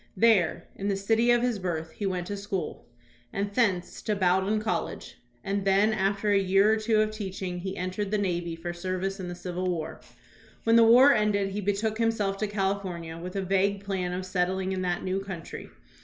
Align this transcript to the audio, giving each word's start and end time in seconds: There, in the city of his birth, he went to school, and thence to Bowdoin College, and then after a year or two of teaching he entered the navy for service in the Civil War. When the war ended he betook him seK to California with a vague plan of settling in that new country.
There, 0.17 0.63
in 0.75 0.87
the 0.87 0.95
city 0.95 1.29
of 1.29 1.43
his 1.43 1.59
birth, 1.59 1.91
he 1.91 2.07
went 2.07 2.25
to 2.25 2.35
school, 2.35 2.87
and 3.31 3.53
thence 3.53 4.01
to 4.01 4.15
Bowdoin 4.15 4.59
College, 4.59 5.19
and 5.43 5.63
then 5.63 5.93
after 5.93 6.31
a 6.31 6.39
year 6.39 6.73
or 6.73 6.77
two 6.77 7.01
of 7.01 7.11
teaching 7.11 7.59
he 7.59 7.77
entered 7.77 8.09
the 8.09 8.17
navy 8.17 8.55
for 8.55 8.73
service 8.73 9.19
in 9.19 9.27
the 9.27 9.35
Civil 9.35 9.69
War. 9.69 10.01
When 10.63 10.75
the 10.75 10.83
war 10.83 11.13
ended 11.13 11.49
he 11.51 11.61
betook 11.61 11.99
him 11.99 12.09
seK 12.09 12.37
to 12.39 12.47
California 12.47 13.19
with 13.19 13.35
a 13.35 13.43
vague 13.43 13.83
plan 13.83 14.11
of 14.11 14.25
settling 14.25 14.71
in 14.71 14.81
that 14.81 15.03
new 15.03 15.19
country. 15.23 15.69